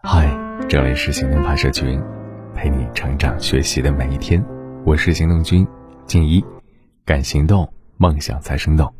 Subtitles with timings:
[0.00, 0.30] 嗨，
[0.68, 2.00] 这里是行动派社群，
[2.54, 4.42] 陪你成长学习的每一天。
[4.84, 5.66] 我是行动君
[6.06, 6.42] 静一，
[7.04, 8.94] 敢行动，梦想才生动。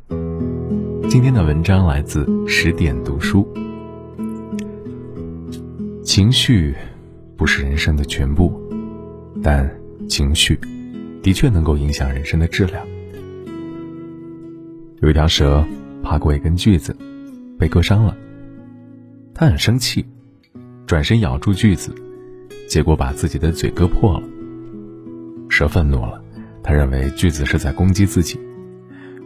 [1.08, 3.48] 今天的文章来自十点读书。
[6.02, 6.74] 情绪
[7.36, 8.52] 不是人生的全部，
[9.40, 9.70] 但
[10.08, 10.58] 情绪
[11.22, 12.84] 的确能够影响人生的质量。
[15.00, 15.64] 有一条蛇
[16.02, 16.94] 爬过一根锯子，
[17.56, 18.16] 被割伤了，
[19.32, 20.04] 它很生气。
[20.88, 21.94] 转身咬住锯子，
[22.66, 24.26] 结果把自己的嘴割破了。
[25.50, 26.18] 蛇愤怒了，
[26.62, 28.40] 他认为锯子是在攻击自己，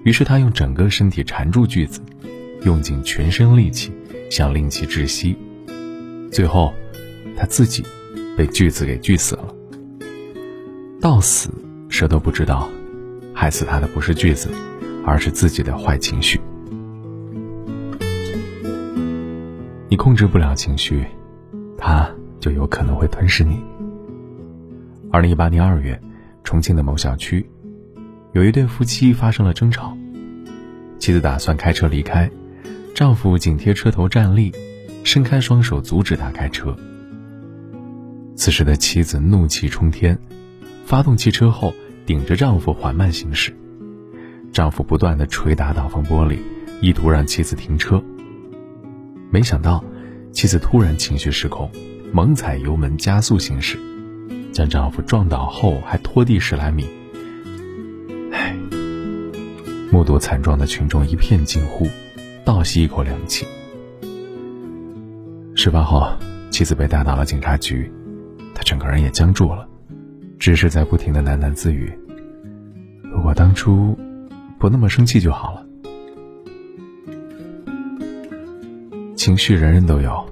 [0.03, 2.01] 于是他用整个身体缠住锯子，
[2.65, 3.93] 用尽全身力气
[4.29, 5.37] 想令其窒息。
[6.33, 6.75] 最后，
[7.37, 7.85] 他自己
[8.37, 9.55] 被锯子给锯死了。
[11.01, 11.49] 到死，
[11.89, 12.69] 蛇都不知道，
[13.33, 14.51] 害死他的不是锯子，
[15.07, 16.41] 而是自己的坏情绪。
[19.89, 21.07] 你控制不了情绪。
[21.85, 23.61] 他就有可能会吞噬你。
[25.11, 26.01] 二零一八年二月，
[26.45, 27.45] 重庆的某小区，
[28.35, 29.93] 有一对夫妻发生了争吵。
[31.01, 32.31] 妻子打算开车离开，
[32.95, 34.53] 丈夫紧贴车头站立，
[35.03, 36.75] 伸开双手阻止他开车。
[38.37, 40.17] 此时的妻子怒气冲天，
[40.85, 41.75] 发动汽车后
[42.07, 43.53] 顶着丈夫缓慢行驶。
[44.53, 46.39] 丈夫不断的捶打挡风玻璃，
[46.81, 48.01] 意图让妻子停车。
[49.33, 49.83] 没想到。
[50.33, 51.71] 妻子突然情绪失控，
[52.13, 53.79] 猛踩油门加速行驶，
[54.51, 56.87] 将丈夫撞倒后还拖地十来米。
[58.33, 58.57] 唉，
[59.91, 61.87] 目睹惨状的群众一片惊呼，
[62.45, 63.47] 倒吸一口凉气。
[65.55, 66.11] 事发后，
[66.51, 67.93] 妻子被带到了警察局，
[68.55, 69.69] 她整个人也僵住了，
[70.39, 71.93] 只是在不停的喃喃自语
[73.05, 73.97] ：“如果当初
[74.59, 75.62] 不那么生气就好了。”
[79.23, 80.29] 情绪人人都有，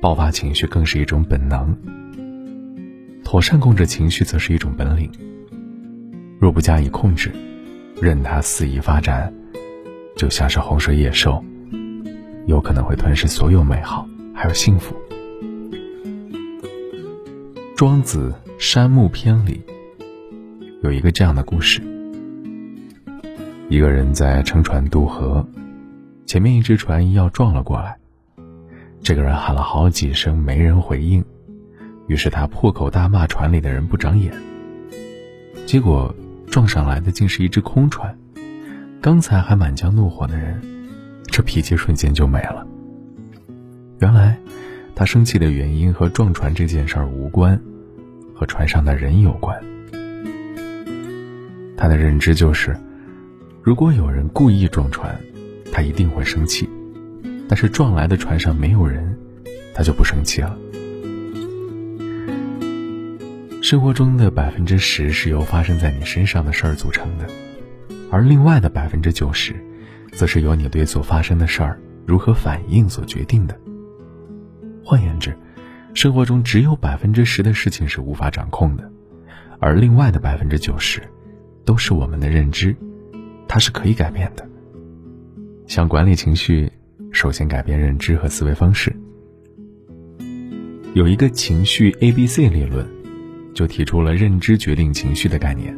[0.00, 1.76] 爆发情绪更是一种本能。
[3.22, 5.12] 妥善控制情绪则是一种本领。
[6.40, 7.30] 若不加以控制，
[8.00, 9.30] 任它肆意发展，
[10.16, 11.44] 就像是洪水野兽，
[12.46, 14.96] 有可能会吞噬所有美好还有幸福。
[17.76, 19.60] 庄子《山木篇》里
[20.82, 21.82] 有一个这样的故事：
[23.68, 25.46] 一个人在乘船渡河，
[26.24, 27.98] 前面一只船要撞了过来。
[29.02, 31.24] 这个人喊了好几声，没人回应，
[32.08, 34.32] 于是他破口大骂船里的人不长眼。
[35.64, 36.14] 结果
[36.48, 38.16] 撞上来的竟是一只空船，
[39.00, 40.60] 刚才还满腔怒火的人，
[41.26, 42.66] 这脾气瞬间就没了。
[44.00, 44.36] 原来，
[44.94, 47.60] 他生气的原因和撞船这件事儿无关，
[48.34, 49.56] 和船上的人有关。
[51.76, 52.76] 他的认知就是，
[53.62, 55.18] 如果有人故意撞船，
[55.72, 56.68] 他一定会生气。
[57.48, 59.16] 但是撞来的船上没有人，
[59.72, 60.58] 他就不生气了。
[63.62, 67.26] 生活中的百分之十是由发生在你身上的事儿组成的，
[68.10, 69.54] 而另外的百分之九十，
[70.12, 73.58] 则是由你对所发生的事儿如何反应所决定的。
[74.84, 75.36] 换言之，
[75.94, 78.88] 生活中只有百分之十的事情是无法掌控的，
[79.58, 81.02] 而另外的百分之九十，
[81.64, 82.76] 都是我们的认知，
[83.48, 84.48] 它是可以改变的。
[85.66, 86.72] 想管理情绪。
[87.16, 88.94] 首先改变认知和思维方式。
[90.92, 92.86] 有一个情绪 A B C 理论，
[93.54, 95.74] 就提出了认知决定情绪的概念。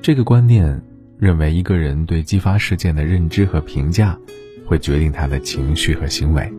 [0.00, 0.82] 这个观念
[1.18, 4.18] 认为，一个人对激发事件的认知和评价，
[4.64, 6.50] 会决定他的情绪和行为。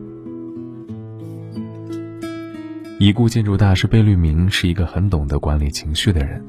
[3.00, 6.44] 已故建筑大师贝聿铭是一个很懂得管理情绪的人，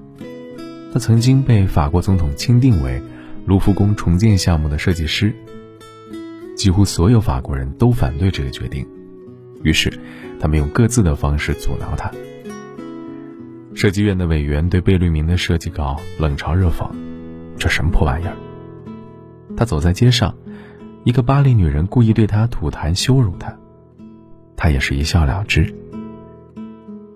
[0.94, 3.01] 他曾经被法国总统钦定为
[3.47, 5.34] 卢浮宫重建项目的设计师。
[6.59, 8.86] 几乎所有法国人都反对这个决定，
[9.64, 9.90] 于是
[10.42, 12.12] 他们用各自的方式阻挠他。
[13.74, 16.86] 设计院的委员对贝聿铭的设计稿冷嘲热讽
[17.58, 18.36] ：“这什么破玩意儿？”
[19.56, 20.36] 他走在街上，
[21.06, 23.58] 一个巴黎女人故意对他吐痰羞辱他，
[24.58, 25.73] 他也是一笑了之。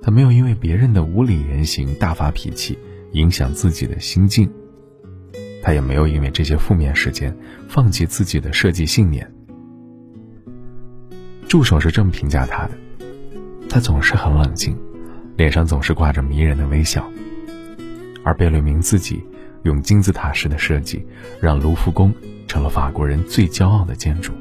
[0.02, 2.80] 他没有因为别人的无理言行大发脾气，
[3.12, 4.50] 影响自己的心境。
[5.62, 7.38] 他也没有因为这些负面事件
[7.68, 9.30] 放弃自己的设计信念。
[11.54, 12.72] 助手是这么评价他的：
[13.70, 14.76] 他总是很冷静，
[15.38, 17.08] 脸上总是挂着迷人的微笑。
[18.24, 19.24] 而贝聿铭自己
[19.62, 21.06] 用金字塔式的设计，
[21.40, 22.12] 让卢浮宫
[22.48, 24.34] 成了法国人最骄傲的建筑。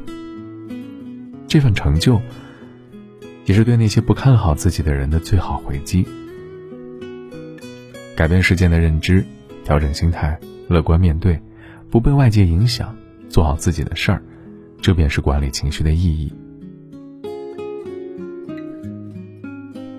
[1.47, 2.19] 这份成就，
[3.45, 6.09] 也是对那些不看好自己的人的最好回击。
[8.17, 9.23] 改变事件的认知，
[9.67, 10.41] 调整心态。
[10.67, 11.39] 乐观面对，
[11.91, 12.97] 不被外界影响，
[13.29, 14.23] 做好自己的事儿，
[14.81, 16.33] 这便是管理情绪的意义。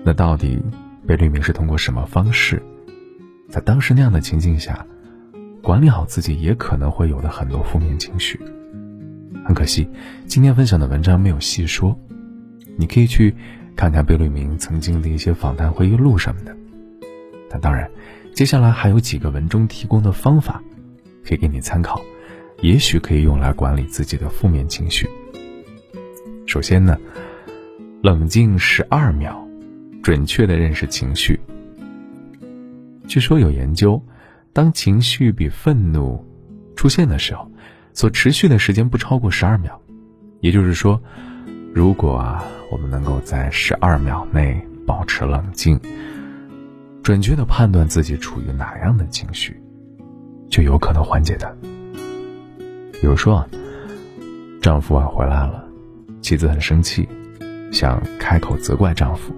[0.04, 0.60] 那到底
[1.06, 2.62] 贝聿铭是通过什么方式，
[3.48, 4.86] 在当时那样的情境下，
[5.62, 8.38] 管理好自己也可能会有的很多负面情绪？
[9.44, 9.88] 很可惜，
[10.26, 11.98] 今天分享的文章没有细说，
[12.76, 13.34] 你可以去
[13.74, 16.54] 看看贝聿铭曾经的一些访谈回忆录什么的。
[17.48, 17.90] 但当然，
[18.34, 20.62] 接下来还有几个文中提供的方法，
[21.24, 22.00] 可以给你参考，
[22.60, 25.08] 也许可以用来管理自己的负面情绪。
[26.46, 26.98] 首先呢，
[28.02, 29.43] 冷静十二秒，
[30.04, 31.40] 准确的认识情绪。
[33.08, 33.98] 据说有研究，
[34.52, 36.22] 当情绪比愤怒
[36.76, 37.50] 出现的时候，
[37.94, 39.80] 所持续的时间不超过十二秒。
[40.40, 41.00] 也就是说，
[41.72, 45.80] 如果啊，我们能够在十二秒内保持冷静，
[47.02, 49.58] 准确的判断自己处于哪样的情绪，
[50.50, 51.56] 就有可能缓解的。
[53.00, 53.48] 比如说啊，
[54.60, 55.64] 丈夫晚回来了。
[56.20, 57.08] 妻子很生气，
[57.72, 59.34] 想开口责怪丈夫，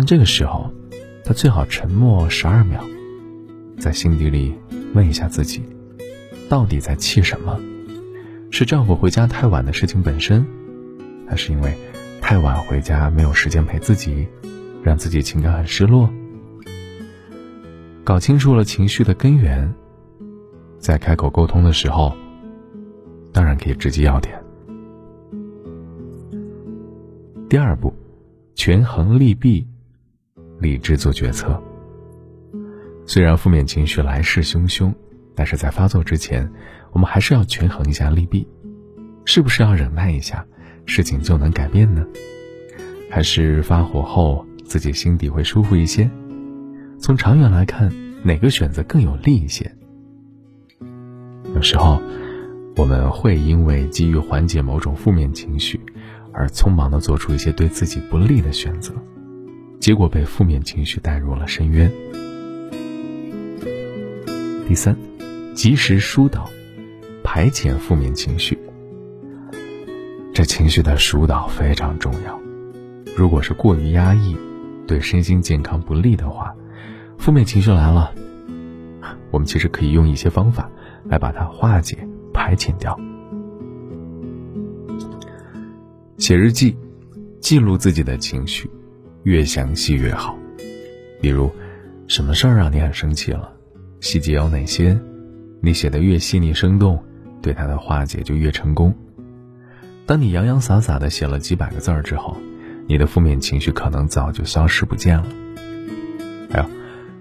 [0.00, 0.72] 但这个时候，
[1.22, 2.80] 她最好沉默十二秒，
[3.78, 4.54] 在心底里
[4.94, 5.62] 问一下自己，
[6.48, 7.60] 到底在气什么？
[8.50, 10.42] 是丈夫回家太晚的事情本身，
[11.28, 11.76] 还是因为
[12.18, 14.26] 太晚回家没有时间陪自己，
[14.82, 16.08] 让自己情感很失落？
[18.02, 19.70] 搞清楚了情绪的根源，
[20.78, 22.16] 在开口沟通的时候，
[23.34, 24.42] 当然可以直击要点。
[27.50, 27.92] 第二步，
[28.54, 29.66] 权衡利弊，
[30.60, 31.60] 理智做决策。
[33.06, 34.92] 虽然负面情绪来势汹汹，
[35.34, 36.48] 但是在发作之前，
[36.92, 38.46] 我们还是要权衡一下利弊，
[39.24, 40.46] 是不是要忍耐一下，
[40.86, 42.06] 事情就能改变呢？
[43.10, 46.08] 还是发火后自己心底会舒服一些？
[46.98, 47.90] 从长远来看，
[48.22, 49.74] 哪个选择更有利一些？
[51.54, 52.00] 有时候，
[52.76, 55.80] 我们会因为急于缓解某种负面情绪。
[56.32, 58.94] 而匆忙的做出一些对自己不利的选择，
[59.80, 61.90] 结果被负面情绪带入了深渊。
[64.68, 64.94] 第三，
[65.54, 66.48] 及时疏导，
[67.24, 68.56] 排遣负面情绪。
[70.34, 72.38] 这情绪的疏导非常重要。
[73.16, 74.36] 如果是过于压抑，
[74.86, 76.54] 对身心健康不利的话，
[77.18, 78.14] 负面情绪来了，
[79.30, 80.70] 我们其实可以用一些方法
[81.04, 82.98] 来把它化解、排遣掉。
[86.18, 86.76] 写日记，
[87.40, 88.70] 记录自己的情绪，
[89.22, 90.38] 越详细越好。
[91.20, 91.50] 比如，
[92.06, 93.52] 什么事儿让你很生气了？
[94.00, 94.98] 细节有哪些？
[95.60, 97.02] 你写的越细腻生动，
[97.42, 98.94] 对他的化解就越成功。
[100.06, 102.36] 当你洋洋洒洒的写了几百个字儿之后，
[102.88, 105.26] 你的负面情绪可能早就消失不见了。
[106.50, 106.66] 还有，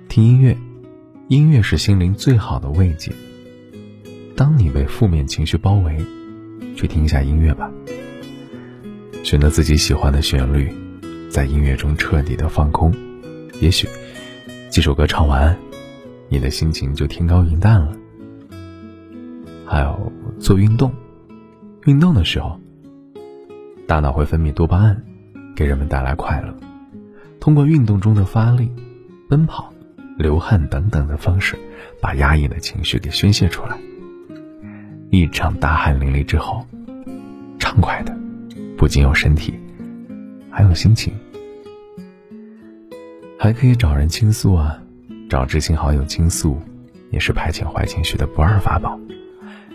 [0.08, 0.58] 听音乐，
[1.28, 3.12] 音乐是心灵最好的慰藉。
[4.36, 5.98] 当你被负面情绪包围，
[6.76, 7.70] 去听一下音乐吧。
[9.22, 10.74] 选择自己喜欢的旋律，
[11.30, 12.92] 在音乐中彻底的放空，
[13.62, 13.88] 也许
[14.70, 15.56] 几首歌唱完，
[16.28, 17.96] 你的心情就天高云淡了。
[19.66, 20.92] 还有做运动，
[21.86, 22.60] 运动的时候，
[23.88, 25.04] 大脑会分泌多巴胺，
[25.56, 26.52] 给人们带来快乐。
[27.40, 28.72] 通过运动中的发力、
[29.30, 29.72] 奔跑、
[30.18, 31.56] 流汗等等的方式，
[32.02, 33.78] 把压抑的情绪给宣泄出来。
[35.12, 36.66] 一场大汗淋漓之后，
[37.60, 38.18] 畅快的。
[38.76, 39.54] 不仅有身体，
[40.60, 41.14] 还有心情，
[43.40, 44.78] 还可以找人倾诉啊，
[45.30, 46.60] 找知心好友倾诉，
[47.12, 49.00] 也是排遣坏情绪的不二法宝。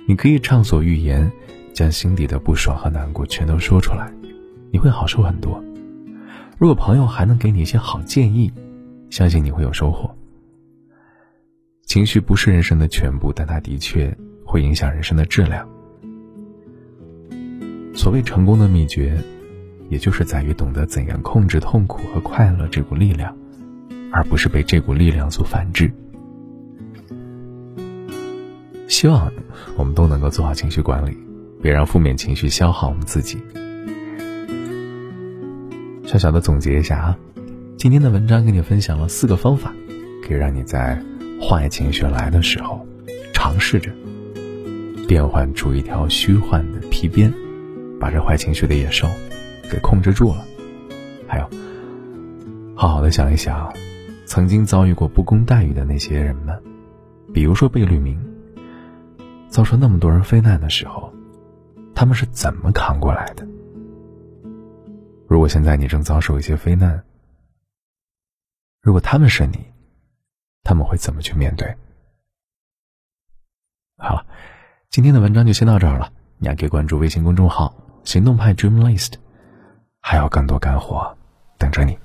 [0.06, 1.32] 你可以畅所欲言，
[1.72, 4.12] 将心底的不爽和难过全都说出来，
[4.70, 5.58] 你会好受很多。
[6.58, 8.52] 如果朋友还能给你一些好建议，
[9.08, 10.14] 相信你会有收获。
[11.86, 15.66] 情绪不是人生的全部，但它的确会影响人生的质量。
[17.94, 19.16] 所谓成功的秘诀，
[19.88, 23.36] 也就是在于懂得怎样控制痛苦和快乐这股力量，
[24.10, 25.92] 而不是被这股力量所反制。
[28.88, 29.30] 希望
[29.76, 31.16] 我们都能够做好情绪管理，
[31.62, 33.38] 别让负面情绪消耗我们自己。
[36.06, 37.18] 小小的总结一下啊，
[37.76, 39.72] 今天的文章给你分享了四个方法，
[40.26, 41.02] 可以让你在
[41.40, 42.86] 坏情绪来的时候，
[43.32, 43.90] 尝试着
[45.08, 47.32] 变换出一条虚幻的皮鞭。
[48.00, 49.08] 把这坏情绪的野兽
[49.70, 50.44] 给控制住了，
[51.26, 51.50] 还有，
[52.76, 53.72] 好好的想一想，
[54.26, 56.62] 曾经遭遇过不公待遇的那些人们，
[57.32, 58.18] 比如说贝聿铭，
[59.48, 61.12] 遭受那么多人非难的时候，
[61.94, 63.46] 他们是怎么扛过来的？
[65.26, 67.02] 如果现在你正遭受一些非难，
[68.82, 69.58] 如果他们是你，
[70.62, 71.74] 他们会怎么去面对？
[73.96, 74.26] 好了，
[74.90, 77.74] 今天的文章就先到这儿了，你还可以关注微信公众号。
[78.04, 79.14] 行动派 Dream List，
[80.06, 81.10] 还有更多干货，
[81.56, 81.96] 等着你。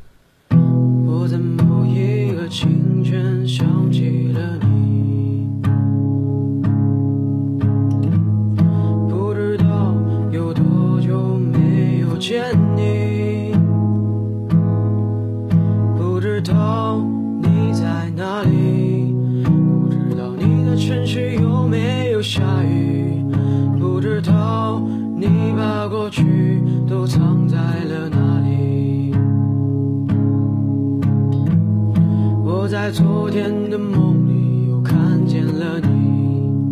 [1.05, 5.45] 我在某一个清晨想起了你，
[9.09, 9.93] 不知道
[10.31, 12.41] 有多久没有见
[12.73, 13.53] 你，
[15.97, 17.01] 不知道
[17.41, 19.13] 你在哪里，
[19.43, 23.25] 不知道你的城市有没有下雨，
[23.77, 24.79] 不知道
[25.17, 25.27] 你
[25.57, 26.48] 把过去
[26.99, 29.13] 都藏在了哪里。
[32.43, 36.67] 我在昨天的梦里又看见了你，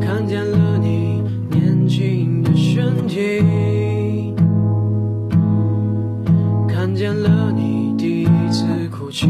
[0.00, 4.34] 看见了你年轻的身体，
[6.66, 9.28] 看见了你第一次哭泣，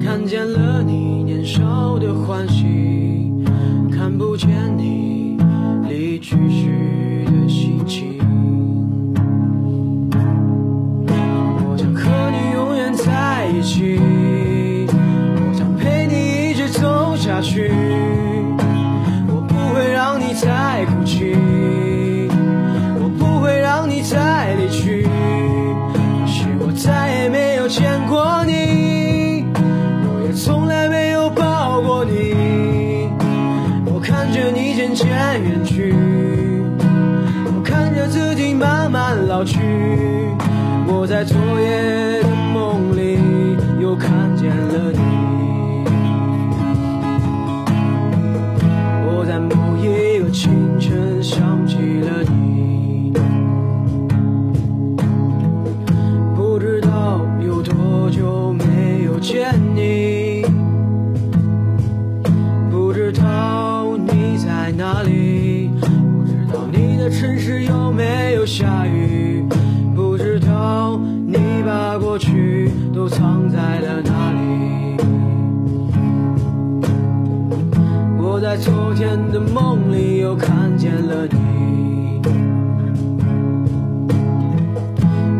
[0.00, 3.32] 看见了你年少的欢喜，
[3.92, 4.75] 看不见
[24.56, 25.02] 离去。
[25.04, 33.10] 可是我再也没有见过你，我也从来没有抱过你，
[33.84, 35.94] 我看着你渐渐远去。
[37.46, 39.58] 我看着自己慢慢老去，
[40.86, 42.15] 我在昨夜
[72.16, 74.96] 过去都藏在了哪里。
[78.18, 82.22] 我在昨天的梦里又看见了你，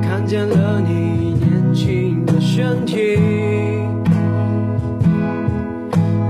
[0.02, 3.16] 看见了你年轻的身体，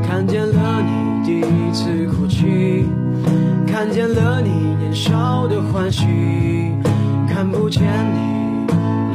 [0.06, 2.86] 看见了你第一次哭泣。
[3.66, 6.06] 看见了你年少的欢喜，
[7.28, 8.36] 看不见你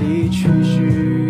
[0.02, 1.21] 离去时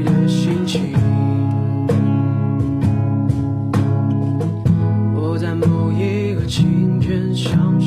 [7.33, 7.80] 想。